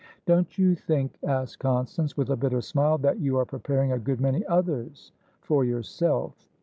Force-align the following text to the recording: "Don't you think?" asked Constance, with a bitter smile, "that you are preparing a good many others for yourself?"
"Don't 0.25 0.57
you 0.57 0.73
think?" 0.73 1.19
asked 1.23 1.59
Constance, 1.59 2.17
with 2.17 2.31
a 2.31 2.35
bitter 2.35 2.59
smile, 2.59 2.97
"that 2.97 3.19
you 3.19 3.37
are 3.37 3.45
preparing 3.45 3.91
a 3.91 3.99
good 3.99 4.19
many 4.19 4.43
others 4.47 5.11
for 5.41 5.63
yourself?" 5.63 6.47